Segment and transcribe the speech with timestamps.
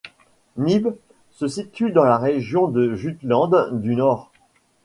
[0.57, 0.95] Nibe
[1.29, 4.31] se situe dans la région de Jutland du Nord.